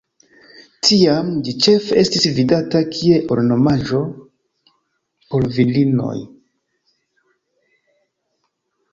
Tiam 0.85 1.27
ĝi 1.47 1.51
ĉefe 1.65 1.97
estis 2.03 2.23
vidata 2.37 2.79
kie 2.95 3.19
ornamaĵo 3.35 3.99
por 5.35 5.45
virinoj. 5.57 6.17